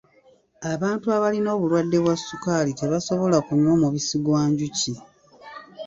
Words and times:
Abantu 0.73 1.05
abalina 1.15 1.49
obulwadde 1.57 1.97
bwa 2.03 2.15
ssukaali 2.19 2.71
tebasobola 2.79 3.37
kunywa 3.45 3.73
mubisi 3.81 4.15
gwa 4.25 4.41
njuki. 4.49 4.93